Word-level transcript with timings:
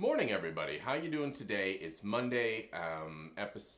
Morning, 0.00 0.30
everybody. 0.30 0.78
How 0.78 0.94
you 0.94 1.10
doing 1.10 1.32
today? 1.32 1.72
It's 1.72 2.04
Monday. 2.04 2.70
Um, 2.72 3.32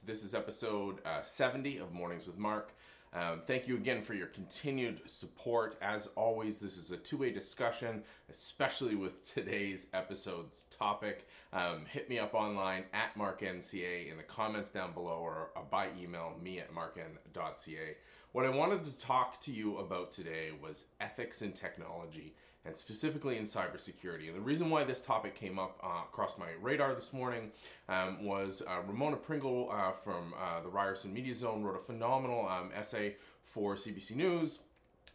this 0.04 0.22
is 0.22 0.34
episode 0.34 1.00
uh, 1.06 1.22
70 1.22 1.78
of 1.78 1.94
Mornings 1.94 2.26
with 2.26 2.36
Mark. 2.36 2.74
Um, 3.14 3.40
thank 3.46 3.66
you 3.66 3.74
again 3.76 4.02
for 4.02 4.12
your 4.12 4.26
continued 4.26 5.00
support. 5.06 5.78
As 5.80 6.10
always, 6.16 6.60
this 6.60 6.76
is 6.76 6.90
a 6.90 6.98
two 6.98 7.16
way 7.16 7.30
discussion, 7.30 8.02
especially 8.30 8.96
with 8.96 9.22
today's 9.32 9.86
episode's 9.94 10.64
topic. 10.64 11.26
Um, 11.54 11.86
hit 11.86 12.10
me 12.10 12.18
up 12.18 12.34
online 12.34 12.84
at 12.92 13.16
MarkNCA 13.16 14.10
in 14.10 14.18
the 14.18 14.22
comments 14.22 14.70
down 14.70 14.92
below 14.92 15.20
or 15.20 15.52
uh, 15.56 15.60
by 15.70 15.88
email, 15.98 16.34
me 16.42 16.58
at 16.58 16.70
markn.ca. 16.70 17.96
What 18.32 18.44
I 18.44 18.50
wanted 18.50 18.84
to 18.84 18.92
talk 18.92 19.40
to 19.40 19.52
you 19.52 19.78
about 19.78 20.12
today 20.12 20.50
was 20.62 20.84
ethics 21.00 21.40
in 21.40 21.52
technology 21.52 22.34
and 22.64 22.76
specifically 22.76 23.38
in 23.38 23.44
cybersecurity. 23.44 24.28
And 24.28 24.36
the 24.36 24.40
reason 24.40 24.70
why 24.70 24.84
this 24.84 25.00
topic 25.00 25.34
came 25.34 25.58
up 25.58 25.78
uh, 25.82 26.02
across 26.08 26.36
my 26.38 26.48
radar 26.60 26.94
this 26.94 27.12
morning 27.12 27.50
um, 27.88 28.24
was 28.24 28.62
uh, 28.66 28.82
Ramona 28.86 29.16
Pringle 29.16 29.70
uh, 29.72 29.92
from 29.92 30.34
uh, 30.38 30.60
the 30.60 30.68
Ryerson 30.68 31.12
Media 31.12 31.34
Zone 31.34 31.62
wrote 31.62 31.76
a 31.76 31.84
phenomenal 31.84 32.46
um, 32.46 32.70
essay 32.74 33.16
for 33.44 33.74
CBC 33.74 34.14
News 34.14 34.60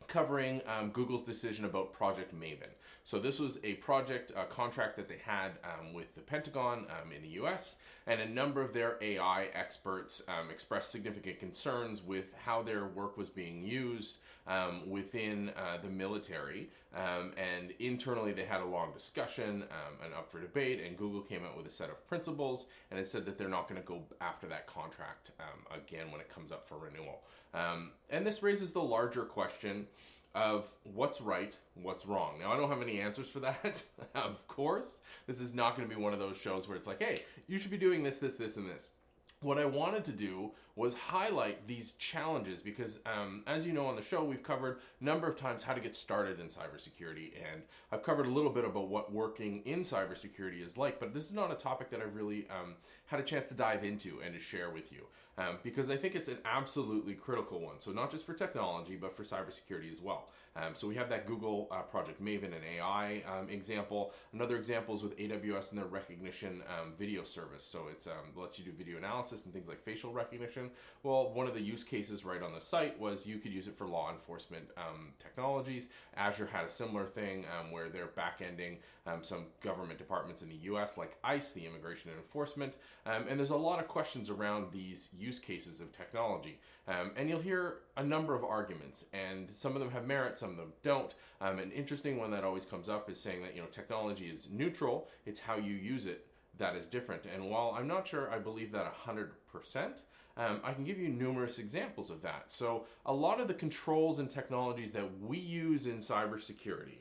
covering 0.07 0.61
um, 0.67 0.89
Google's 0.89 1.23
decision 1.23 1.65
about 1.65 1.93
Project 1.93 2.33
Maven. 2.33 2.69
So 3.03 3.19
this 3.19 3.39
was 3.39 3.59
a 3.63 3.75
project 3.75 4.31
a 4.35 4.45
contract 4.45 4.95
that 4.95 5.07
they 5.07 5.19
had 5.23 5.51
um, 5.63 5.93
with 5.93 6.15
the 6.15 6.21
Pentagon 6.21 6.87
um, 6.89 7.11
in 7.11 7.21
the 7.21 7.29
U.S. 7.29 7.75
and 8.07 8.19
a 8.19 8.27
number 8.27 8.63
of 8.63 8.73
their 8.73 8.97
AI 8.99 9.47
experts 9.53 10.23
um, 10.27 10.49
expressed 10.49 10.89
significant 10.91 11.39
concerns 11.39 12.01
with 12.01 12.33
how 12.33 12.63
their 12.63 12.87
work 12.87 13.15
was 13.15 13.29
being 13.29 13.63
used 13.63 14.17
um, 14.47 14.89
within 14.89 15.51
uh, 15.55 15.77
the 15.83 15.87
military. 15.87 16.69
Um, 16.95 17.33
and 17.37 17.73
internally, 17.79 18.31
they 18.31 18.45
had 18.45 18.61
a 18.61 18.65
long 18.65 18.91
discussion 18.91 19.63
and 20.03 20.13
up 20.13 20.31
for 20.31 20.39
debate. 20.39 20.81
And 20.83 20.97
Google 20.97 21.21
came 21.21 21.43
out 21.45 21.55
with 21.55 21.67
a 21.67 21.71
set 21.71 21.89
of 21.89 22.07
principles 22.07 22.65
and 22.89 22.99
it 22.99 23.05
said 23.05 23.25
that 23.25 23.37
they're 23.37 23.49
not 23.49 23.67
going 23.67 23.79
to 23.79 23.85
go 23.85 24.01
after 24.21 24.47
that 24.47 24.65
contract 24.65 25.31
again 25.75 26.11
when 26.11 26.21
it 26.21 26.29
comes 26.29 26.51
up 26.51 26.67
for 26.67 26.77
renewal. 26.77 27.21
And 28.09 28.25
this 28.25 28.43
raises 28.43 28.71
the 28.71 28.81
larger 28.81 29.23
question 29.23 29.87
of 30.33 30.67
what's 30.83 31.21
right, 31.21 31.55
what's 31.81 32.05
wrong. 32.05 32.39
Now, 32.39 32.51
I 32.51 32.57
don't 32.57 32.69
have 32.69 32.81
any 32.81 32.99
answers 32.99 33.29
for 33.29 33.39
that, 33.39 33.83
of 34.15 34.45
course. 34.47 34.99
This 35.27 35.39
is 35.39 35.53
not 35.53 35.77
going 35.77 35.87
to 35.87 35.95
be 35.95 36.01
one 36.01 36.13
of 36.13 36.19
those 36.19 36.37
shows 36.37 36.67
where 36.67 36.75
it's 36.77 36.87
like, 36.87 37.01
hey, 37.01 37.19
you 37.47 37.57
should 37.57 37.71
be 37.71 37.77
doing 37.77 38.03
this, 38.03 38.17
this, 38.17 38.35
this, 38.35 38.57
and 38.57 38.69
this 38.69 38.89
what 39.45 39.57
I 39.57 39.65
wanted 39.65 40.03
to 40.05 40.11
do 40.11 40.51
was 40.75 40.93
highlight 40.93 41.67
these 41.67 41.93
challenges 41.93 42.61
because, 42.61 42.99
um, 43.05 43.43
as 43.47 43.65
you 43.65 43.73
know 43.73 43.85
on 43.85 43.95
the 43.95 44.01
show, 44.01 44.23
we've 44.23 44.43
covered 44.43 44.79
a 44.99 45.03
number 45.03 45.27
of 45.27 45.37
times 45.37 45.61
how 45.61 45.73
to 45.73 45.79
get 45.79 45.95
started 45.95 46.39
in 46.39 46.47
cybersecurity, 46.47 47.33
and 47.51 47.61
I've 47.91 48.03
covered 48.03 48.25
a 48.25 48.29
little 48.29 48.49
bit 48.49 48.65
about 48.65 48.87
what 48.87 49.13
working 49.13 49.61
in 49.65 49.81
cybersecurity 49.81 50.65
is 50.65 50.77
like. 50.77 50.99
But 50.99 51.13
this 51.13 51.25
is 51.25 51.33
not 51.33 51.51
a 51.51 51.55
topic 51.55 51.89
that 51.91 52.01
I've 52.01 52.15
really 52.15 52.47
um, 52.49 52.73
had 53.05 53.19
a 53.19 53.23
chance 53.23 53.45
to 53.49 53.53
dive 53.53 53.83
into 53.83 54.19
and 54.25 54.33
to 54.33 54.39
share 54.39 54.69
with 54.71 54.91
you 54.91 55.05
um, 55.37 55.57
because 55.63 55.89
I 55.89 55.97
think 55.97 56.15
it's 56.15 56.27
an 56.27 56.37
absolutely 56.45 57.13
critical 57.13 57.59
one. 57.59 57.79
So 57.79 57.91
not 57.91 58.11
just 58.11 58.25
for 58.25 58.33
technology, 58.33 58.95
but 58.95 59.15
for 59.15 59.23
cybersecurity 59.23 59.91
as 59.91 60.01
well. 60.01 60.29
Um, 60.57 60.73
so 60.73 60.87
we 60.87 60.95
have 60.95 61.09
that 61.09 61.25
Google 61.25 61.67
uh, 61.69 61.81
Project 61.81 62.23
Maven 62.23 62.45
and 62.45 62.63
AI 62.77 63.21
um, 63.27 63.49
example. 63.49 64.13
Another 64.33 64.55
example 64.55 64.95
is 64.95 65.03
with 65.03 65.17
AWS 65.17 65.71
and 65.71 65.79
their 65.79 65.87
Rekognition 65.87 66.61
um, 66.61 66.93
video 66.97 67.23
service. 67.23 67.65
So 67.65 67.87
it 67.89 68.07
lets 68.37 68.57
you 68.57 68.63
do 68.63 68.71
video 68.71 68.97
analysis 68.97 69.43
and 69.43 69.53
things 69.53 69.67
like 69.67 69.83
facial 69.83 70.13
recognition. 70.13 70.71
Well, 71.03 71.33
one 71.33 71.47
of 71.47 71.53
the 71.53 71.61
use 71.61 71.83
cases 71.83 72.23
right 72.23 72.41
on 72.41 72.53
the 72.53 72.61
site 72.61 72.97
was 72.97 73.25
you 73.25 73.37
could 73.37 73.51
use 73.51 73.67
it 73.67 73.77
for 73.77 73.85
law 73.85 74.11
enforcement 74.11 74.69
um, 74.77 75.09
technologies. 75.21 75.89
Azure 76.15 76.45
had 76.45 76.63
a 76.63 76.69
similar 76.69 77.05
thing 77.05 77.45
um, 77.59 77.71
where 77.71 77.89
they're 77.89 78.07
back-ending 78.07 78.77
um, 79.07 79.23
some 79.23 79.45
government 79.61 79.99
departments 79.99 80.41
in 80.41 80.49
the 80.49 80.55
U.S. 80.55 80.97
like 80.97 81.17
ICE, 81.23 81.51
the 81.51 81.65
Immigration 81.65 82.09
and 82.09 82.19
Enforcement, 82.19 82.75
um, 83.05 83.25
and 83.29 83.37
there's 83.37 83.51
a 83.51 83.55
lot 83.55 83.79
of 83.79 83.87
questions 83.87 84.29
around 84.29 84.71
these 84.71 85.09
cases 85.39 85.81
of 85.81 85.91
technology. 85.91 86.59
Um, 86.87 87.11
and 87.15 87.27
you'll 87.29 87.41
hear 87.41 87.77
a 87.97 88.03
number 88.03 88.35
of 88.35 88.43
arguments, 88.43 89.05
and 89.13 89.47
some 89.51 89.73
of 89.73 89.79
them 89.79 89.91
have 89.91 90.05
merit, 90.05 90.37
some 90.37 90.51
of 90.51 90.57
them 90.57 90.73
don't. 90.83 91.13
Um, 91.41 91.59
an 91.59 91.71
interesting 91.71 92.17
one 92.17 92.31
that 92.31 92.43
always 92.43 92.65
comes 92.65 92.89
up 92.89 93.09
is 93.09 93.19
saying 93.19 93.41
that 93.41 93.55
you 93.55 93.61
know 93.61 93.67
technology 93.67 94.25
is 94.25 94.47
neutral; 94.51 95.07
it's 95.25 95.39
how 95.39 95.55
you 95.55 95.73
use 95.73 96.05
it 96.05 96.27
that 96.57 96.75
is 96.75 96.85
different. 96.85 97.23
And 97.33 97.49
while 97.49 97.75
I'm 97.77 97.87
not 97.87 98.07
sure 98.07 98.31
I 98.31 98.39
believe 98.39 98.71
that 98.71 98.93
100%, 99.05 99.29
um, 100.37 100.61
I 100.63 100.73
can 100.73 100.83
give 100.83 100.99
you 100.99 101.09
numerous 101.09 101.59
examples 101.59 102.09
of 102.09 102.21
that. 102.21 102.45
So, 102.47 102.85
a 103.05 103.13
lot 103.13 103.39
of 103.39 103.47
the 103.47 103.53
controls 103.53 104.19
and 104.19 104.29
technologies 104.29 104.91
that 104.91 105.19
we 105.19 105.37
use 105.37 105.87
in 105.87 105.97
cybersecurity 105.99 106.99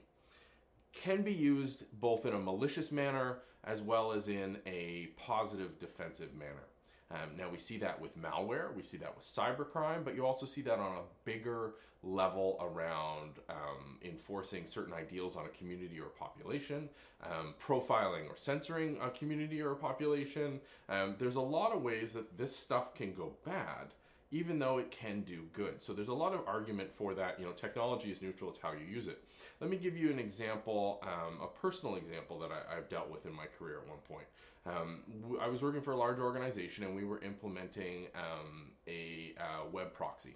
can 0.93 1.23
be 1.23 1.33
used 1.33 1.85
both 2.01 2.25
in 2.27 2.35
a 2.35 2.39
malicious 2.39 2.93
manner 2.93 3.39
as 3.65 3.83
well 3.83 4.13
as 4.13 4.29
in 4.29 4.59
a 4.67 5.09
positive 5.17 5.79
defensive 5.79 6.35
manner. 6.35 6.69
Um, 7.11 7.37
now 7.37 7.49
we 7.51 7.59
see 7.59 7.79
that 7.79 8.01
with 8.01 8.19
malware, 8.19 8.75
we 8.75 8.83
see 8.83 8.97
that 8.99 9.15
with 9.15 9.25
cybercrime, 9.25 10.05
but 10.05 10.15
you 10.15 10.27
also 10.27 10.47
see 10.47 10.63
that 10.63 10.79
on 10.79 10.93
a 10.97 11.03
bigger 11.25 11.75
level 12.03 12.59
around 12.61 13.39
um, 13.49 13.99
enforcing 14.03 14.67
certain 14.67 14.93
ideals 14.93 15.37
on 15.37 15.47
a 15.47 15.49
community 15.51 16.01
or 16.01 16.07
population, 16.07 16.89
um, 17.23 17.55
profiling 17.63 18.29
or 18.29 18.37
censoring 18.37 18.99
a 19.03 19.11
community 19.11 19.61
or 19.61 19.73
a 19.73 19.77
population. 19.77 20.61
Um, 20.89 21.17
there's 21.19 21.37
a 21.37 21.41
lot 21.41 21.73
of 21.73 21.83
ways 21.83 22.13
that 22.13 22.37
this 22.37 22.55
stuff 22.55 22.95
can 22.95 23.15
go 23.15 23.33
bad 23.45 23.93
even 24.35 24.59
though 24.59 24.79
it 24.79 24.91
can 24.91 25.21
do 25.21 25.45
good. 25.53 25.81
So 25.81 25.93
there's 25.93 26.09
a 26.09 26.15
lot 26.15 26.35
of 26.35 26.41
argument 26.49 26.91
for 26.93 27.15
that. 27.15 27.39
You 27.39 27.47
know, 27.47 27.53
technology 27.53 28.11
is 28.11 28.21
neutral; 28.21 28.51
it's 28.51 28.59
how 28.59 28.73
you 28.73 28.85
use 28.85 29.07
it. 29.07 29.23
Let 29.61 29.71
me 29.71 29.77
give 29.77 29.97
you 29.97 30.11
an 30.11 30.19
example, 30.19 31.01
um, 31.05 31.39
a 31.41 31.47
personal 31.47 31.95
example 31.95 32.41
that 32.41 32.51
I, 32.51 32.75
have 32.75 32.89
dealt 32.89 33.11
with 33.11 33.27
in 33.27 33.33
my 33.33 33.47
career 33.57 33.79
at 33.79 33.89
one 33.89 33.99
point. 34.09 34.27
Um, 34.67 35.39
I 35.41 35.47
was 35.47 35.63
working 35.63 35.83
for 35.83 35.93
a 35.93 35.97
large 35.97 36.19
organization, 36.19 36.83
and 36.83 36.97
we 36.97 37.05
were 37.05 37.23
implementing 37.23 38.09
um, 38.17 38.73
a 38.89 39.35
uh, 39.39 39.69
web 39.71 39.95
proxy. 39.95 40.35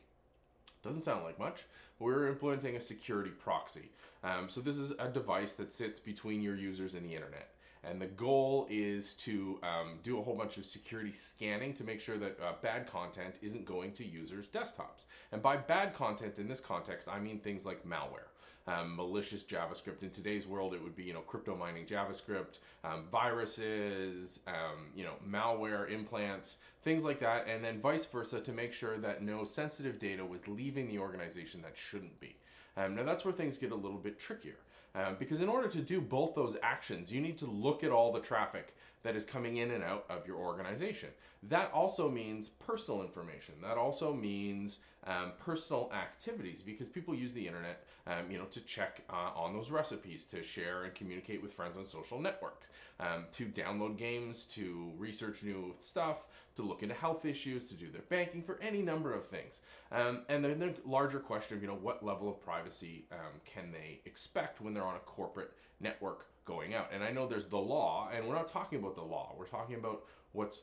Doesn't 0.84 1.02
sound 1.02 1.24
like 1.24 1.38
much. 1.38 1.64
But 1.98 2.04
We're 2.04 2.28
implementing 2.28 2.76
a 2.76 2.80
security 2.80 3.30
proxy. 3.30 3.90
Um, 4.22 4.48
so 4.48 4.60
this 4.60 4.78
is 4.78 4.92
a 5.00 5.08
device 5.08 5.54
that 5.54 5.72
sits 5.72 5.98
between 5.98 6.40
your 6.40 6.54
users 6.54 6.94
and 6.94 7.04
the 7.04 7.14
internet. 7.14 7.48
And 7.88 8.00
the 8.00 8.06
goal 8.06 8.66
is 8.68 9.14
to 9.14 9.58
um, 9.62 9.98
do 10.02 10.18
a 10.18 10.22
whole 10.22 10.34
bunch 10.34 10.58
of 10.58 10.66
security 10.66 11.12
scanning 11.12 11.72
to 11.74 11.84
make 11.84 12.00
sure 12.00 12.18
that 12.18 12.38
uh, 12.40 12.52
bad 12.60 12.86
content 12.86 13.36
isn't 13.40 13.64
going 13.64 13.92
to 13.92 14.06
users' 14.06 14.48
desktops. 14.48 15.06
And 15.32 15.42
by 15.42 15.56
bad 15.56 15.94
content 15.94 16.38
in 16.38 16.48
this 16.48 16.60
context, 16.60 17.08
I 17.08 17.18
mean 17.18 17.38
things 17.38 17.64
like 17.64 17.86
malware, 17.86 18.28
um, 18.66 18.94
malicious 18.94 19.42
JavaScript. 19.42 20.02
In 20.02 20.10
today's 20.10 20.46
world, 20.46 20.74
it 20.74 20.82
would 20.82 20.96
be 20.96 21.04
you 21.04 21.14
know 21.14 21.20
crypto 21.20 21.56
mining 21.56 21.86
JavaScript, 21.86 22.58
um, 22.84 23.04
viruses, 23.10 24.40
um, 24.46 24.88
you 24.94 25.04
know 25.04 25.14
malware 25.26 25.90
implants, 25.90 26.58
things 26.82 27.04
like 27.04 27.20
that, 27.20 27.46
and 27.48 27.64
then 27.64 27.80
vice 27.80 28.04
versa 28.04 28.40
to 28.40 28.52
make 28.52 28.74
sure 28.74 28.98
that 28.98 29.22
no 29.22 29.44
sensitive 29.44 29.98
data 29.98 30.24
was 30.24 30.46
leaving 30.46 30.88
the 30.88 30.98
organization 30.98 31.62
that 31.62 31.76
shouldn't 31.76 32.20
be. 32.20 32.36
Um, 32.76 32.94
now 32.94 33.02
that's 33.02 33.24
where 33.24 33.34
things 33.34 33.56
get 33.56 33.72
a 33.72 33.76
little 33.76 33.98
bit 33.98 34.18
trickier 34.18 34.58
um, 34.98 35.16
because 35.18 35.40
in 35.40 35.48
order 35.48 35.68
to 35.68 35.80
do 35.80 36.00
both 36.00 36.34
those 36.34 36.56
actions, 36.62 37.12
you 37.12 37.20
need 37.20 37.38
to 37.38 37.46
look 37.46 37.84
at 37.84 37.90
all 37.90 38.12
the 38.12 38.20
traffic 38.20 38.74
that 39.08 39.16
is 39.16 39.24
coming 39.24 39.56
in 39.56 39.70
and 39.70 39.82
out 39.82 40.04
of 40.10 40.26
your 40.26 40.36
organization. 40.36 41.08
That 41.44 41.72
also 41.72 42.10
means 42.10 42.50
personal 42.50 43.00
information. 43.00 43.54
That 43.62 43.78
also 43.78 44.12
means 44.12 44.80
um, 45.06 45.32
personal 45.38 45.90
activities 45.94 46.60
because 46.60 46.90
people 46.90 47.14
use 47.14 47.32
the 47.32 47.46
internet, 47.46 47.86
um, 48.06 48.30
you 48.30 48.36
know, 48.36 48.44
to 48.50 48.60
check 48.60 49.00
uh, 49.08 49.30
on 49.34 49.54
those 49.54 49.70
recipes, 49.70 50.24
to 50.26 50.42
share 50.42 50.84
and 50.84 50.94
communicate 50.94 51.42
with 51.42 51.54
friends 51.54 51.78
on 51.78 51.86
social 51.86 52.20
networks, 52.20 52.68
um, 53.00 53.24
to 53.32 53.46
download 53.46 53.96
games, 53.96 54.44
to 54.44 54.92
research 54.98 55.42
new 55.42 55.74
stuff, 55.80 56.26
to 56.56 56.60
look 56.60 56.82
into 56.82 56.94
health 56.94 57.24
issues, 57.24 57.64
to 57.64 57.74
do 57.74 57.90
their 57.90 58.02
banking, 58.10 58.42
for 58.42 58.60
any 58.60 58.82
number 58.82 59.14
of 59.14 59.26
things. 59.26 59.60
Um, 59.90 60.24
and 60.28 60.44
then 60.44 60.58
the 60.58 60.74
larger 60.84 61.18
question 61.18 61.56
of, 61.56 61.62
you 61.62 61.68
know, 61.68 61.78
what 61.80 62.04
level 62.04 62.28
of 62.28 62.44
privacy 62.44 63.06
um, 63.10 63.40
can 63.46 63.72
they 63.72 64.00
expect 64.04 64.60
when 64.60 64.74
they're 64.74 64.84
on 64.84 64.96
a 64.96 65.06
corporate 65.06 65.54
network 65.80 66.26
going 66.48 66.74
out? 66.74 66.88
And 66.92 67.04
I 67.04 67.12
know 67.12 67.28
there's 67.28 67.46
the 67.46 67.58
law, 67.58 68.08
and 68.12 68.26
we're 68.26 68.34
not 68.34 68.48
talking 68.48 68.80
about 68.80 68.96
the 68.96 69.02
law. 69.02 69.34
We're 69.38 69.46
talking 69.46 69.76
about 69.76 70.04
what's 70.32 70.62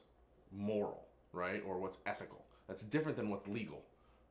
moral, 0.51 1.05
right? 1.31 1.63
Or 1.65 1.79
what's 1.79 1.99
ethical. 2.05 2.43
That's 2.67 2.83
different 2.83 3.15
than 3.15 3.29
what's 3.29 3.47
legal. 3.47 3.83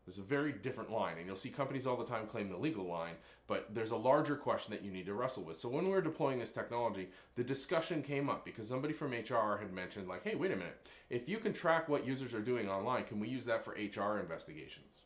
There's 0.05 0.19
a 0.19 0.23
very 0.23 0.53
different 0.53 0.91
line, 0.91 1.17
and 1.17 1.27
you'll 1.27 1.37
see 1.37 1.49
companies 1.49 1.87
all 1.87 1.97
the 1.97 2.05
time 2.05 2.27
claim 2.27 2.51
the 2.51 2.59
legal 2.59 2.85
line, 2.85 3.15
but 3.47 3.75
there's 3.75 3.93
a 3.93 3.97
larger 3.97 4.37
question 4.37 4.75
that 4.75 4.85
you 4.85 4.91
need 4.91 5.07
to 5.07 5.15
wrestle 5.15 5.45
with. 5.45 5.57
So 5.57 5.71
when 5.71 5.85
we 5.85 5.93
were 5.93 6.03
deploying 6.03 6.39
this 6.39 6.53
technology, 6.53 7.09
the 7.37 7.45
discussion 7.45 8.03
came 8.03 8.29
up 8.29 8.45
because 8.45 8.69
somebody 8.69 8.93
from 8.93 9.13
HR 9.13 9.57
had 9.59 9.73
mentioned, 9.73 10.07
like, 10.07 10.23
hey, 10.23 10.35
wait 10.35 10.51
a 10.51 10.57
minute, 10.57 10.87
if 11.09 11.27
you 11.27 11.39
can 11.39 11.55
track 11.55 11.89
what 11.89 12.07
users 12.07 12.35
are 12.35 12.41
doing 12.41 12.69
online, 12.69 13.05
can 13.05 13.19
we 13.19 13.29
use 13.29 13.47
that 13.47 13.65
for 13.65 13.71
HR 13.73 14.19
investigations? 14.19 15.05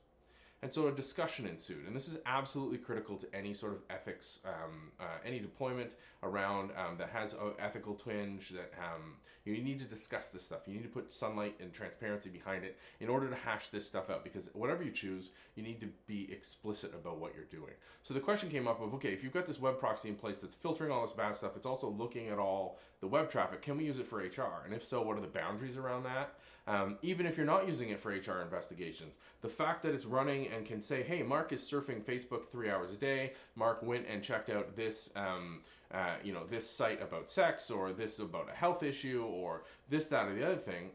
And 0.61 0.73
so 0.73 0.89
a 0.89 0.93
discussion 0.93 1.47
ensued. 1.47 1.87
And 1.87 1.95
this 1.95 2.09
is 2.09 2.19
absolutely 2.27 2.79
critical 2.79 3.17
to 3.17 3.33
any 3.33 3.55
sort 3.55 3.75
of 3.75 3.79
ethics, 3.91 4.41
um, 4.45 4.91
uh, 4.99 5.19
any 5.25 5.39
deployment 5.39 5.93
around 6.25 6.71
um, 6.77 6.97
that 6.99 7.11
has 7.11 7.33
an 7.33 7.53
ethical 7.61 7.95
twinge, 7.95 8.51
that 8.51 8.73
um, 8.79 9.15
you 9.45 9.63
need 9.63 9.79
to 9.79 9.85
discuss 9.85 10.27
this 10.27 10.43
stuff. 10.43 10.63
You 10.67 10.75
need 10.75 10.83
to 10.83 10.89
put 10.89 11.13
sunlight 11.13 11.55
and 11.61 11.73
transparency 11.73 12.29
behind 12.29 12.65
it 12.65 12.77
in 12.99 13.09
order 13.09 13.29
to 13.29 13.37
hash 13.37 13.69
this 13.69 13.87
stuff 13.87 14.11
out 14.11 14.25
because 14.25 14.51
whatever 14.53 14.83
you 14.83 14.91
choose, 14.91 15.31
you 15.55 15.63
need 15.63 15.81
to 15.81 15.89
be 16.07 16.29
explicit 16.33 16.93
about 16.93 17.19
what 17.19 17.35
you're 17.37 17.45
doing. 17.45 17.75
So 18.03 18.13
the 18.13 18.21
question 18.21 18.49
came 18.49 18.67
up 18.67 18.81
of 18.81 18.93
okay, 18.95 19.13
if 19.13 19.23
you've 19.23 19.33
got 19.33 19.47
this 19.47 19.61
web 19.61 19.79
proxy 19.79 20.09
in 20.09 20.17
place 20.17 20.39
that's 20.39 20.57
filtering 20.57 20.91
all 20.91 21.03
this 21.03 21.13
bad 21.13 21.37
stuff, 21.37 21.57
it's 21.57 21.67
also 21.67 21.89
looking 21.89 22.29
at 22.29 22.39
all 22.39 22.81
the 23.01 23.07
web 23.07 23.31
traffic, 23.31 23.63
can 23.63 23.77
we 23.77 23.85
use 23.85 23.99
it 23.99 24.09
for 24.09 24.19
HR? 24.19 24.65
And 24.65 24.75
if 24.75 24.85
so, 24.85 25.03
what 25.03 25.17
are 25.17 25.21
the 25.21 25.29
boundaries 25.29 25.77
around 25.77 26.03
that? 26.03 26.35
Um, 26.69 26.99
even 27.01 27.25
if 27.25 27.39
you're 27.39 27.47
not 27.47 27.67
using 27.67 27.89
it 27.89 27.99
for 27.99 28.11
HR 28.11 28.43
investigations, 28.43 29.17
the 29.41 29.49
fact 29.49 29.83
that 29.83 29.95
it's 29.95 30.05
running 30.05 30.49
and 30.49 30.67
can 30.67 30.83
say, 30.83 31.03
hey, 31.03 31.23
Mark 31.23 31.51
is 31.53 31.63
surfing 31.63 32.05
Facebook 32.05 32.51
three 32.53 32.71
hours 32.71 32.93
a 32.93 32.97
day. 32.97 33.33
Mark 33.57 33.83
went 33.83 34.07
and 34.07 34.23
checked 34.23 34.51
out 34.51 34.77
this, 34.77 35.09
um, 35.17 35.63
uh, 35.93 36.17
you 36.23 36.33
know, 36.33 36.45
this 36.45 36.69
site 36.69 37.03
about 37.03 37.31
sex 37.31 37.71
or 37.71 37.93
this 37.93 38.19
about 38.19 38.51
a 38.53 38.55
health 38.55 38.83
issue 38.83 39.25
or 39.27 39.65
this, 39.89 40.09
that, 40.09 40.29
or 40.29 40.35
the 40.35 40.47
other 40.47 40.57
thing 40.57 40.91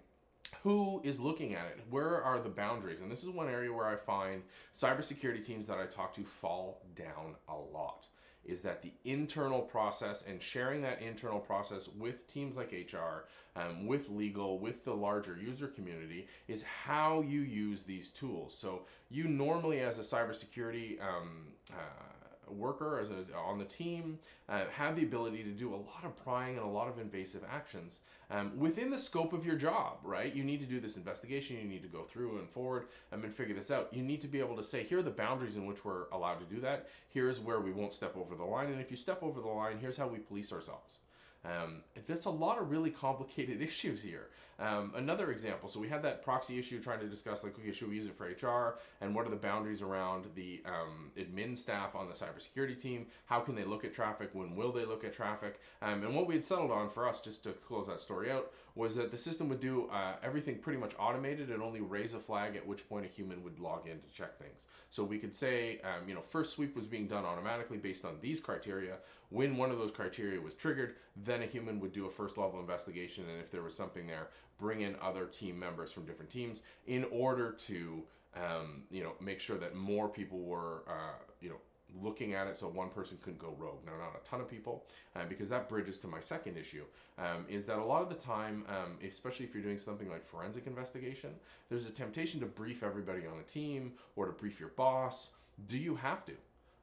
who 0.62 1.02
is 1.04 1.20
looking 1.20 1.56
at 1.56 1.66
it? 1.66 1.80
Where 1.90 2.24
are 2.24 2.40
the 2.40 2.50
boundaries? 2.50 3.02
And 3.02 3.12
this 3.12 3.24
is 3.24 3.30
one 3.30 3.50
area 3.50 3.74
where 3.74 3.88
I 3.88 3.96
find 3.96 4.44
cybersecurity 4.76 5.44
teams 5.44 5.66
that 5.66 5.80
I 5.80 5.88
talk 5.88 6.14
to 6.14 6.24
fall 6.24 6.84
down 6.96 7.36
a 7.50 7.56
lot 7.56 8.06
is 8.46 8.62
that 8.62 8.82
the 8.82 8.92
internal 9.06 9.62
process 9.62 10.24
and 10.28 10.42
sharing 10.42 10.82
that 10.82 11.02
internal 11.02 11.40
process 11.40 11.88
with 11.88 12.28
teams 12.28 12.58
like 12.58 12.72
HR, 12.72 13.26
um, 13.56 13.86
with 13.86 14.10
legal, 14.10 14.60
with 14.60 14.84
the 14.84 14.94
larger 14.94 15.38
user 15.38 15.68
community 15.68 16.28
is 16.48 16.64
how 16.64 17.22
you 17.22 17.42
use 17.42 17.84
these 17.84 18.10
tools. 18.10 18.56
So 18.58 18.84
you 19.10 19.26
normally, 19.26 19.82
as 19.82 19.98
a 19.98 20.02
cybersecurity 20.02 21.02
um, 21.02 21.48
uh, 21.72 22.23
worker 22.54 23.00
as 23.00 23.10
a, 23.10 23.26
on 23.36 23.58
the 23.58 23.66
team 23.66 24.20
uh, 24.50 24.62
have 24.72 24.96
the 24.96 25.04
ability 25.04 25.44
to 25.44 25.52
do 25.52 25.74
a 25.74 25.76
lot 25.76 26.04
of 26.04 26.16
prying 26.24 26.58
and 26.58 26.66
a 26.66 26.70
lot 26.70 26.88
of 26.88 27.00
invasive 27.00 27.42
actions 27.50 28.00
um, 28.32 28.58
within 28.58 28.90
the 28.90 28.98
scope 28.98 29.34
of 29.34 29.46
your 29.46 29.56
job 29.56 29.98
right? 30.04 30.34
You 30.34 30.44
need 30.44 30.60
to 30.60 30.66
do 30.66 30.80
this 30.80 30.98
investigation 30.98 31.58
you 31.58 31.68
need 31.68 31.84
to 31.84 31.88
go 31.88 32.04
through 32.04 32.40
and 32.40 32.50
forward 32.50 32.88
um, 33.12 33.24
and 33.24 33.34
figure 33.34 33.56
this 33.56 33.72
out. 33.72 33.90
You 33.92 34.04
need 34.04 34.22
to 34.22 34.28
be 34.28 34.40
able 34.40 34.56
to 34.56 34.64
say 34.64 34.84
here 34.84 35.00
are 35.00 35.04
the 35.04 35.12
boundaries 35.12 35.56
in 35.56 35.66
which 35.66 35.84
we're 35.84 36.08
allowed 36.12 36.40
to 36.40 36.56
do 36.56 36.62
that. 36.62 36.90
Here's 37.10 37.40
where 37.40 37.60
we 37.60 37.72
won't 37.72 37.94
step 37.94 38.16
over 38.18 38.36
the 38.36 38.44
line 38.44 38.72
and 38.72 38.82
if 38.82 38.92
you 38.92 38.98
step 38.98 39.24
over 39.24 39.42
the 39.42 39.48
line 39.48 39.78
here's 39.80 39.98
how 39.98 40.08
we 40.08 40.20
police 40.20 40.52
ourselves 40.52 41.00
um, 41.46 41.84
a 42.26 42.30
lot 42.30 42.60
of 42.60 42.72
really 42.72 42.90
complicated 42.90 43.62
issues 43.70 44.02
here. 44.02 44.30
Um, 44.60 44.94
another 44.96 45.32
example, 45.32 45.68
so 45.68 45.80
we 45.80 45.90
had 45.90 46.04
that 46.04 46.24
proxy 46.24 46.60
issue 46.60 46.80
trying 46.82 47.00
to 47.00 47.08
discuss, 47.08 47.44
like, 47.44 47.58
okay, 47.58 47.72
should 47.72 47.90
we 47.90 47.96
use 47.96 48.06
it 48.06 48.16
for 48.16 48.26
HR? 48.26 48.78
And 49.02 49.16
what 49.16 49.26
are 49.26 49.30
the 49.30 49.36
boundaries 49.36 49.82
around 49.82 50.28
the 50.36 50.62
um, 50.66 51.12
admin 51.18 51.58
staff 51.58 51.96
on 51.96 52.08
the 52.08 52.14
cybersecurity 52.14 52.80
team? 52.80 53.08
How 53.26 53.40
can 53.40 53.56
they 53.56 53.64
look 53.64 53.84
at 53.84 53.94
traffic? 53.94 54.30
When 54.34 54.56
will 54.56 54.72
they 54.72 54.86
look 54.86 55.04
at 55.04 55.14
traffic? 55.14 55.60
Um, 55.82 56.04
and 56.04 56.16
what 56.16 56.28
we 56.28 56.36
had 56.36 56.46
settled 56.46 56.72
on 56.72 56.90
for 56.90 57.08
us, 57.08 57.20
just 57.20 57.44
to 57.44 57.52
close 57.52 57.88
that 57.88 58.00
story 58.00 58.32
out, 58.32 58.52
was 58.76 58.96
that 58.96 59.12
the 59.12 59.18
system 59.18 59.50
would 59.50 59.60
do 59.60 59.90
uh, 59.92 60.14
everything 60.24 60.58
pretty 60.58 60.80
much 60.80 60.94
automated 61.00 61.50
and 61.50 61.62
only 61.62 61.82
raise 61.82 62.14
a 62.14 62.20
flag 62.20 62.56
at 62.56 62.66
which 62.66 62.88
point 62.88 63.06
a 63.06 63.10
human 63.10 63.44
would 63.44 63.60
log 63.60 63.88
in 63.88 64.00
to 64.00 64.10
check 64.14 64.38
things. 64.38 64.68
So 64.90 65.04
we 65.04 65.18
could 65.18 65.34
say, 65.34 65.82
um, 65.84 66.08
you 66.08 66.16
know, 66.16 66.22
first 66.22 66.54
sweep 66.54 66.76
was 66.76 66.88
being 66.88 67.08
done 67.08 67.26
automatically 67.26 67.78
based 67.78 68.06
on 68.06 68.18
these 68.22 68.40
criteria. 68.40 68.98
When 69.34 69.58
one 69.58 69.72
of 69.72 69.80
those 69.80 69.92
criteria 69.92 70.40
was 70.40 70.54
triggered, 70.54 70.94
then 71.16 71.42
a 71.42 71.48
human 71.48 71.80
would 71.80 71.92
do 71.92 72.06
a 72.06 72.10
first 72.12 72.38
level 72.38 72.60
investigation, 72.60 73.26
and 73.28 73.40
if 73.42 73.50
there 73.50 73.64
was 73.64 73.74
something 73.74 74.06
there, 74.06 74.28
bring 74.60 74.82
in 74.82 74.96
other 75.02 75.26
team 75.26 75.58
members 75.58 75.92
from 75.92 76.06
different 76.06 76.30
teams 76.30 76.62
in 76.86 77.04
order 77.06 77.52
to, 77.52 78.04
um, 78.36 78.84
you 78.92 79.02
know, 79.02 79.14
make 79.20 79.40
sure 79.40 79.58
that 79.58 79.76
more 79.76 80.08
people 80.08 80.38
were, 80.38 80.84
uh, 80.88 81.18
you 81.42 81.50
know, 81.50 81.56
looking 82.00 82.36
at 82.36 82.46
it 82.46 82.56
so 82.56 82.68
one 82.68 82.90
person 82.90 83.18
couldn't 83.24 83.40
go 83.40 83.56
rogue. 83.58 83.80
Now, 83.84 83.94
not 83.98 84.16
a 84.16 84.24
ton 84.24 84.40
of 84.40 84.48
people, 84.48 84.86
uh, 85.16 85.22
because 85.28 85.50
that 85.50 85.68
bridges 85.68 85.98
to 86.00 86.08
my 86.08 86.20
second 86.20 86.56
issue, 86.56 86.84
um, 87.18 87.48
is 87.50 87.66
that 87.66 87.80
a 87.80 87.84
lot 87.84 88.04
of 88.04 88.10
the 88.10 88.16
time, 88.16 88.66
um, 88.70 89.00
especially 89.04 89.48
if 89.48 89.56
you're 89.56 89.64
doing 89.64 89.80
something 89.80 90.12
like 90.12 90.28
forensic 90.28 90.68
investigation, 90.68 91.32
there's 91.70 91.88
a 91.88 91.92
temptation 91.92 92.40
to 92.42 92.46
brief 92.46 92.84
everybody 92.84 93.26
on 93.26 93.40
the 93.40 93.44
team 93.52 93.94
or 94.16 94.28
to 94.28 94.32
brief 94.32 94.60
your 94.60 94.70
boss. 94.70 95.32
Do 95.66 95.80
you 95.80 95.96
have 95.96 96.24
to? 96.26 96.34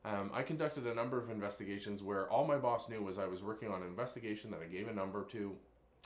Um, 0.05 0.31
I 0.32 0.43
conducted 0.43 0.87
a 0.87 0.94
number 0.94 1.19
of 1.19 1.31
investigations 1.31 2.02
where 2.02 2.31
all 2.31 2.47
my 2.47 2.56
boss 2.56 2.88
knew 2.88 3.02
was 3.02 3.19
I 3.19 3.26
was 3.26 3.43
working 3.43 3.70
on 3.70 3.82
an 3.82 3.88
investigation 3.88 4.50
that 4.50 4.61
I 4.62 4.67
gave 4.67 4.88
a 4.88 4.94
number 4.94 5.25
to. 5.32 5.55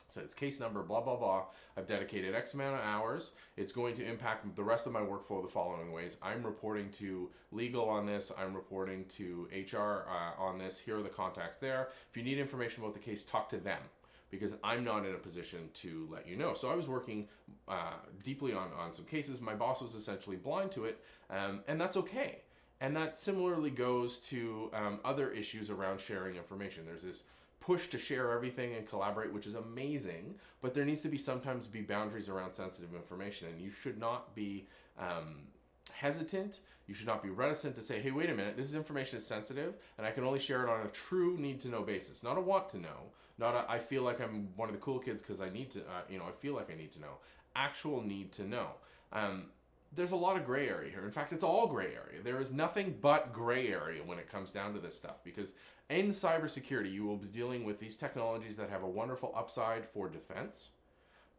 So 0.08 0.20
it's 0.20 0.34
case 0.34 0.60
number, 0.60 0.82
blah, 0.82 1.00
blah, 1.00 1.16
blah. 1.16 1.44
I've 1.76 1.88
dedicated 1.88 2.36
X 2.36 2.54
amount 2.54 2.76
of 2.76 2.84
hours. 2.84 3.32
It's 3.56 3.72
going 3.72 3.96
to 3.96 4.08
impact 4.08 4.54
the 4.54 4.62
rest 4.62 4.86
of 4.86 4.92
my 4.92 5.00
workflow 5.00 5.42
the 5.42 5.48
following 5.48 5.90
ways. 5.90 6.16
I'm 6.22 6.44
reporting 6.44 6.90
to 6.92 7.30
legal 7.50 7.88
on 7.88 8.06
this. 8.06 8.30
I'm 8.38 8.54
reporting 8.54 9.06
to 9.10 9.48
HR 9.52 10.06
uh, 10.08 10.40
on 10.40 10.58
this. 10.58 10.78
Here 10.78 10.98
are 10.98 11.02
the 11.02 11.08
contacts 11.08 11.58
there. 11.58 11.88
If 12.10 12.16
you 12.16 12.22
need 12.22 12.38
information 12.38 12.82
about 12.82 12.94
the 12.94 13.00
case, 13.00 13.24
talk 13.24 13.48
to 13.50 13.56
them 13.56 13.80
because 14.30 14.52
I'm 14.62 14.84
not 14.84 15.04
in 15.04 15.14
a 15.14 15.18
position 15.18 15.68
to 15.74 16.08
let 16.10 16.28
you 16.28 16.36
know. 16.36 16.54
So 16.54 16.68
I 16.68 16.74
was 16.74 16.86
working 16.86 17.28
uh, 17.68 17.94
deeply 18.22 18.52
on, 18.52 18.68
on 18.78 18.92
some 18.92 19.04
cases. 19.04 19.40
My 19.40 19.54
boss 19.54 19.80
was 19.80 19.94
essentially 19.94 20.36
blind 20.36 20.72
to 20.72 20.84
it, 20.84 21.00
um, 21.30 21.62
and 21.66 21.80
that's 21.80 21.96
okay. 21.96 22.38
And 22.84 22.94
that 22.96 23.16
similarly 23.16 23.70
goes 23.70 24.18
to 24.18 24.70
um, 24.74 25.00
other 25.06 25.30
issues 25.30 25.70
around 25.70 25.98
sharing 25.98 26.36
information. 26.36 26.84
There's 26.84 27.04
this 27.04 27.22
push 27.58 27.88
to 27.88 27.98
share 27.98 28.30
everything 28.30 28.74
and 28.74 28.86
collaborate, 28.86 29.32
which 29.32 29.46
is 29.46 29.54
amazing, 29.54 30.34
but 30.60 30.74
there 30.74 30.84
needs 30.84 31.00
to 31.00 31.08
be 31.08 31.16
sometimes 31.16 31.66
be 31.66 31.80
boundaries 31.80 32.28
around 32.28 32.50
sensitive 32.50 32.94
information, 32.94 33.48
and 33.48 33.58
you 33.58 33.70
should 33.70 33.98
not 33.98 34.34
be 34.34 34.66
um, 34.98 35.44
hesitant. 35.94 36.60
You 36.86 36.92
should 36.92 37.06
not 37.06 37.22
be 37.22 37.30
reticent 37.30 37.74
to 37.76 37.82
say, 37.82 38.02
"Hey, 38.02 38.10
wait 38.10 38.28
a 38.28 38.34
minute, 38.34 38.54
this 38.54 38.74
information 38.74 39.16
is 39.16 39.26
sensitive, 39.26 39.76
and 39.96 40.06
I 40.06 40.10
can 40.10 40.22
only 40.22 40.38
share 40.38 40.62
it 40.62 40.68
on 40.68 40.84
a 40.84 40.90
true 40.90 41.38
need 41.38 41.62
to 41.62 41.68
know 41.68 41.80
basis, 41.80 42.22
not 42.22 42.36
a 42.36 42.40
want 42.42 42.68
to 42.70 42.78
know, 42.78 43.12
not 43.38 43.54
a 43.54 43.64
I 43.66 43.78
feel 43.78 44.02
like 44.02 44.20
I'm 44.20 44.50
one 44.56 44.68
of 44.68 44.74
the 44.74 44.80
cool 44.82 44.98
kids 44.98 45.22
because 45.22 45.40
I 45.40 45.48
need 45.48 45.70
to, 45.70 45.80
uh, 45.80 46.02
you 46.10 46.18
know, 46.18 46.26
I 46.26 46.32
feel 46.32 46.52
like 46.52 46.70
I 46.70 46.74
need 46.74 46.92
to 46.92 47.00
know. 47.00 47.16
Actual 47.56 48.02
need 48.02 48.30
to 48.32 48.46
know." 48.46 48.72
Um, 49.10 49.46
there's 49.94 50.12
a 50.12 50.16
lot 50.16 50.36
of 50.36 50.44
gray 50.44 50.68
area 50.68 50.90
here. 50.90 51.04
In 51.04 51.10
fact, 51.10 51.32
it's 51.32 51.44
all 51.44 51.66
gray 51.66 51.86
area. 51.86 52.22
There 52.22 52.40
is 52.40 52.52
nothing 52.52 52.96
but 53.00 53.32
gray 53.32 53.68
area 53.68 54.02
when 54.04 54.18
it 54.18 54.30
comes 54.30 54.50
down 54.50 54.74
to 54.74 54.80
this 54.80 54.96
stuff 54.96 55.22
because 55.24 55.52
in 55.90 56.08
cybersecurity, 56.08 56.92
you 56.92 57.04
will 57.04 57.16
be 57.16 57.28
dealing 57.28 57.64
with 57.64 57.78
these 57.78 57.96
technologies 57.96 58.56
that 58.56 58.70
have 58.70 58.82
a 58.82 58.88
wonderful 58.88 59.32
upside 59.36 59.86
for 59.86 60.08
defense, 60.08 60.70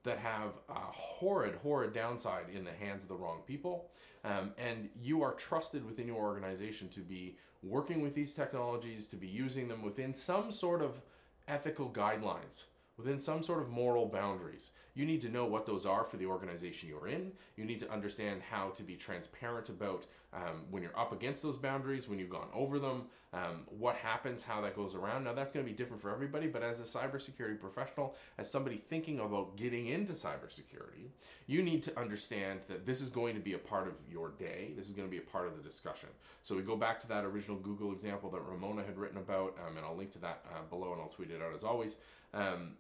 that 0.03 0.19
have 0.19 0.51
a 0.69 0.73
horrid, 0.73 1.55
horrid 1.63 1.93
downside 1.93 2.45
in 2.53 2.63
the 2.63 2.71
hands 2.71 3.03
of 3.03 3.09
the 3.09 3.15
wrong 3.15 3.41
people. 3.47 3.89
Um, 4.23 4.51
and 4.57 4.89
you 5.01 5.21
are 5.23 5.33
trusted 5.33 5.85
within 5.85 6.07
your 6.07 6.17
organization 6.17 6.89
to 6.89 6.99
be 6.99 7.37
working 7.63 8.01
with 8.01 8.13
these 8.13 8.33
technologies, 8.33 9.07
to 9.07 9.15
be 9.15 9.27
using 9.27 9.67
them 9.67 9.81
within 9.81 10.13
some 10.13 10.51
sort 10.51 10.81
of 10.81 11.01
ethical 11.47 11.89
guidelines 11.89 12.63
within 12.97 13.19
some 13.19 13.43
sort 13.43 13.61
of 13.61 13.69
moral 13.69 14.05
boundaries. 14.05 14.71
You 14.93 15.05
need 15.05 15.21
to 15.23 15.29
know 15.29 15.45
what 15.45 15.65
those 15.65 15.85
are 15.85 16.05
for 16.05 16.17
the 16.17 16.25
organization 16.25 16.87
you're 16.87 17.07
in. 17.07 17.33
You 17.57 17.65
need 17.65 17.79
to 17.81 17.91
understand 17.91 18.41
how 18.49 18.69
to 18.69 18.83
be 18.83 18.95
transparent 18.95 19.67
about 19.69 20.05
um, 20.33 20.63
when 20.69 20.81
you're 20.81 20.97
up 20.97 21.11
against 21.11 21.43
those 21.43 21.57
boundaries, 21.57 22.07
when 22.07 22.19
you've 22.19 22.29
gone 22.29 22.47
over 22.53 22.79
them, 22.79 23.03
um, 23.33 23.65
what 23.67 23.95
happens, 23.95 24.41
how 24.41 24.61
that 24.61 24.75
goes 24.75 24.95
around. 24.95 25.25
Now, 25.25 25.33
that's 25.33 25.51
going 25.51 25.65
to 25.65 25.69
be 25.69 25.75
different 25.75 26.01
for 26.01 26.11
everybody, 26.11 26.47
but 26.47 26.63
as 26.63 26.79
a 26.79 26.83
cybersecurity 26.83 27.59
professional, 27.59 28.15
as 28.37 28.49
somebody 28.49 28.77
thinking 28.77 29.19
about 29.19 29.57
getting 29.57 29.87
into 29.87 30.13
cybersecurity, 30.13 31.09
you 31.47 31.61
need 31.61 31.83
to 31.83 31.99
understand 31.99 32.61
that 32.67 32.85
this 32.85 33.01
is 33.01 33.09
going 33.09 33.35
to 33.35 33.41
be 33.41 33.53
a 33.53 33.57
part 33.57 33.87
of 33.87 33.93
your 34.09 34.31
day. 34.31 34.73
This 34.77 34.87
is 34.87 34.93
going 34.93 35.07
to 35.07 35.11
be 35.11 35.17
a 35.17 35.29
part 35.29 35.47
of 35.47 35.57
the 35.57 35.63
discussion. 35.63 36.09
So 36.43 36.55
we 36.55 36.61
go 36.61 36.75
back 36.75 37.01
to 37.01 37.07
that 37.07 37.25
original 37.25 37.57
Google 37.57 37.91
example 37.91 38.29
that 38.31 38.41
Ramona 38.41 38.83
had 38.83 38.97
written 38.97 39.17
about, 39.17 39.57
um, 39.65 39.77
and 39.77 39.85
I'll 39.85 39.95
link 39.95 40.11
to 40.13 40.19
that 40.19 40.45
uh, 40.53 40.63
below 40.69 40.93
and 40.93 41.01
I'll 41.01 41.09
tweet 41.09 41.31
it 41.31 41.41
out 41.41 41.53
as 41.53 41.63
always. 41.63 41.95
Um, 42.33 42.73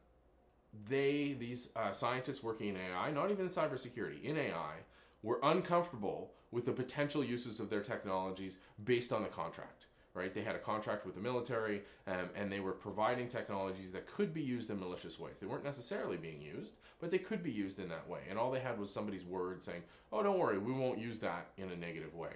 they, 0.89 1.35
these 1.39 1.69
uh, 1.75 1.91
scientists 1.91 2.43
working 2.43 2.69
in 2.69 2.77
AI, 2.77 3.11
not 3.11 3.31
even 3.31 3.45
in 3.45 3.51
cybersecurity, 3.51 4.23
in 4.23 4.37
AI, 4.37 4.75
were 5.23 5.39
uncomfortable 5.43 6.31
with 6.51 6.65
the 6.65 6.71
potential 6.71 7.23
uses 7.23 7.59
of 7.59 7.69
their 7.69 7.81
technologies 7.81 8.59
based 8.83 9.11
on 9.11 9.23
the 9.23 9.27
contract. 9.27 9.85
Right? 10.13 10.33
They 10.33 10.43
had 10.43 10.55
a 10.55 10.59
contract 10.59 11.05
with 11.05 11.15
the 11.15 11.21
military, 11.21 11.81
um, 12.07 12.29
and 12.35 12.49
they 12.49 12.61
were 12.61 12.71
providing 12.71 13.27
technologies 13.27 13.91
that 13.91 14.07
could 14.07 14.33
be 14.33 14.41
used 14.41 14.69
in 14.69 14.79
malicious 14.79 15.19
ways. 15.19 15.41
They 15.41 15.45
weren't 15.45 15.65
necessarily 15.65 16.15
being 16.15 16.41
used, 16.41 16.75
but 17.01 17.11
they 17.11 17.17
could 17.17 17.43
be 17.43 17.51
used 17.51 17.79
in 17.79 17.89
that 17.89 18.07
way. 18.07 18.21
And 18.29 18.39
all 18.39 18.49
they 18.49 18.61
had 18.61 18.79
was 18.79 18.89
somebody's 18.89 19.25
word 19.25 19.61
saying, 19.61 19.83
"Oh, 20.13 20.23
don't 20.23 20.39
worry, 20.39 20.57
we 20.57 20.71
won't 20.71 20.99
use 20.99 21.19
that 21.19 21.49
in 21.57 21.69
a 21.69 21.75
negative 21.75 22.15
way." 22.15 22.31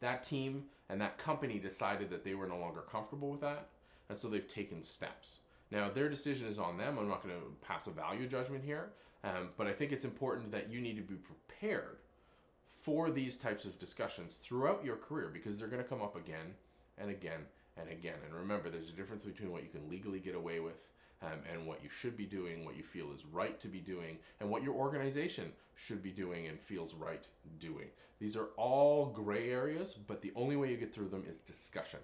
That 0.00 0.22
team 0.22 0.64
and 0.90 1.00
that 1.00 1.16
company 1.16 1.58
decided 1.58 2.10
that 2.10 2.22
they 2.22 2.34
were 2.34 2.46
no 2.46 2.58
longer 2.58 2.82
comfortable 2.82 3.30
with 3.30 3.40
that, 3.40 3.68
and 4.10 4.18
so 4.18 4.28
they've 4.28 4.46
taken 4.46 4.82
steps. 4.82 5.38
Now, 5.74 5.90
their 5.90 6.08
decision 6.08 6.46
is 6.46 6.56
on 6.56 6.78
them. 6.78 6.98
I'm 6.98 7.08
not 7.08 7.24
going 7.24 7.34
to 7.34 7.66
pass 7.66 7.88
a 7.88 7.90
value 7.90 8.28
judgment 8.28 8.62
here, 8.64 8.90
um, 9.24 9.50
but 9.56 9.66
I 9.66 9.72
think 9.72 9.90
it's 9.90 10.04
important 10.04 10.52
that 10.52 10.70
you 10.70 10.80
need 10.80 10.94
to 10.94 11.02
be 11.02 11.16
prepared 11.16 11.96
for 12.80 13.10
these 13.10 13.36
types 13.36 13.64
of 13.64 13.76
discussions 13.80 14.36
throughout 14.36 14.84
your 14.84 14.94
career 14.94 15.30
because 15.32 15.58
they're 15.58 15.66
going 15.66 15.82
to 15.82 15.88
come 15.88 16.00
up 16.00 16.14
again 16.14 16.54
and 16.96 17.10
again 17.10 17.40
and 17.76 17.90
again. 17.90 18.18
And 18.24 18.32
remember, 18.32 18.70
there's 18.70 18.88
a 18.88 18.92
difference 18.92 19.24
between 19.24 19.50
what 19.50 19.64
you 19.64 19.68
can 19.68 19.90
legally 19.90 20.20
get 20.20 20.36
away 20.36 20.60
with 20.60 20.80
um, 21.22 21.40
and 21.52 21.66
what 21.66 21.82
you 21.82 21.90
should 21.90 22.16
be 22.16 22.26
doing, 22.26 22.64
what 22.64 22.76
you 22.76 22.84
feel 22.84 23.10
is 23.12 23.24
right 23.26 23.58
to 23.58 23.66
be 23.66 23.80
doing, 23.80 24.18
and 24.38 24.48
what 24.48 24.62
your 24.62 24.74
organization 24.74 25.50
should 25.74 26.04
be 26.04 26.12
doing 26.12 26.46
and 26.46 26.60
feels 26.60 26.94
right 26.94 27.24
doing. 27.58 27.88
These 28.20 28.36
are 28.36 28.50
all 28.56 29.06
gray 29.06 29.50
areas, 29.50 29.94
but 29.94 30.22
the 30.22 30.32
only 30.36 30.54
way 30.54 30.70
you 30.70 30.76
get 30.76 30.94
through 30.94 31.08
them 31.08 31.24
is 31.28 31.40
discussion 31.40 31.98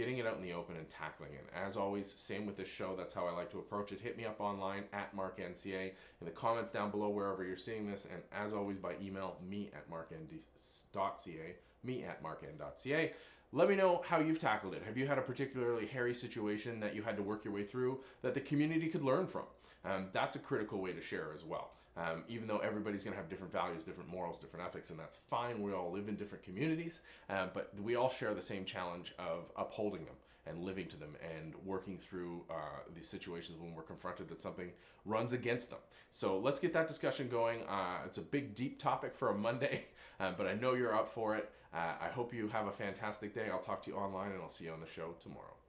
getting 0.00 0.16
it 0.16 0.26
out 0.26 0.36
in 0.36 0.42
the 0.42 0.54
open 0.54 0.76
and 0.76 0.88
tackling 0.88 1.34
it. 1.34 1.44
As 1.54 1.76
always, 1.76 2.14
same 2.16 2.46
with 2.46 2.56
this 2.56 2.70
show. 2.70 2.94
That's 2.96 3.12
how 3.12 3.26
I 3.26 3.32
like 3.32 3.50
to 3.50 3.58
approach 3.58 3.92
it. 3.92 4.00
Hit 4.00 4.16
me 4.16 4.24
up 4.24 4.40
online 4.40 4.84
at 4.94 5.14
marknca 5.14 5.66
in 5.66 6.24
the 6.24 6.30
comments 6.30 6.70
down 6.70 6.90
below 6.90 7.10
wherever 7.10 7.44
you're 7.44 7.58
seeing 7.58 7.90
this, 7.90 8.06
and 8.10 8.22
as 8.32 8.54
always 8.54 8.78
by 8.78 8.94
email 9.02 9.36
me 9.46 9.70
at 9.74 9.90
markn.ca, 9.90 11.54
me 11.84 12.04
at 12.04 12.22
markn.ca. 12.22 13.12
Let 13.52 13.68
me 13.68 13.76
know 13.76 14.00
how 14.06 14.20
you've 14.20 14.38
tackled 14.38 14.72
it. 14.72 14.82
Have 14.86 14.96
you 14.96 15.06
had 15.06 15.18
a 15.18 15.22
particularly 15.22 15.84
hairy 15.84 16.14
situation 16.14 16.80
that 16.80 16.94
you 16.94 17.02
had 17.02 17.18
to 17.18 17.22
work 17.22 17.44
your 17.44 17.52
way 17.52 17.64
through 17.64 18.00
that 18.22 18.32
the 18.32 18.40
community 18.40 18.88
could 18.88 19.02
learn 19.02 19.26
from? 19.26 19.44
Um, 19.84 20.06
that's 20.14 20.34
a 20.34 20.38
critical 20.38 20.80
way 20.80 20.92
to 20.92 21.02
share 21.02 21.32
as 21.34 21.44
well. 21.44 21.72
Um, 21.96 22.24
even 22.28 22.46
though 22.46 22.58
everybody's 22.58 23.02
going 23.04 23.14
to 23.14 23.20
have 23.20 23.28
different 23.28 23.52
values, 23.52 23.84
different 23.84 24.08
morals, 24.08 24.38
different 24.38 24.64
ethics, 24.64 24.90
and 24.90 24.98
that's 24.98 25.18
fine. 25.28 25.60
We 25.60 25.72
all 25.72 25.90
live 25.90 26.08
in 26.08 26.16
different 26.16 26.44
communities, 26.44 27.00
uh, 27.28 27.48
but 27.52 27.72
we 27.82 27.96
all 27.96 28.08
share 28.08 28.32
the 28.32 28.42
same 28.42 28.64
challenge 28.64 29.12
of 29.18 29.50
upholding 29.56 30.04
them 30.04 30.14
and 30.46 30.64
living 30.64 30.86
to 30.86 30.96
them 30.96 31.16
and 31.36 31.54
working 31.64 31.98
through 31.98 32.42
uh, 32.50 32.54
these 32.94 33.08
situations 33.08 33.58
when 33.60 33.74
we're 33.74 33.82
confronted 33.82 34.28
that 34.28 34.40
something 34.40 34.70
runs 35.04 35.32
against 35.32 35.70
them. 35.70 35.78
So 36.12 36.38
let's 36.38 36.58
get 36.58 36.72
that 36.72 36.88
discussion 36.88 37.28
going. 37.28 37.62
Uh, 37.68 37.98
it's 38.06 38.18
a 38.18 38.22
big, 38.22 38.54
deep 38.54 38.78
topic 38.78 39.14
for 39.14 39.30
a 39.30 39.34
Monday, 39.34 39.84
uh, 40.20 40.32
but 40.36 40.46
I 40.46 40.54
know 40.54 40.74
you're 40.74 40.94
up 40.94 41.08
for 41.08 41.36
it. 41.36 41.50
Uh, 41.72 41.94
I 42.00 42.08
hope 42.08 42.34
you 42.34 42.48
have 42.48 42.66
a 42.66 42.72
fantastic 42.72 43.34
day. 43.34 43.48
I'll 43.50 43.60
talk 43.60 43.82
to 43.82 43.90
you 43.90 43.96
online 43.96 44.32
and 44.32 44.42
I'll 44.42 44.48
see 44.48 44.64
you 44.64 44.72
on 44.72 44.80
the 44.80 44.86
show 44.86 45.14
tomorrow. 45.20 45.59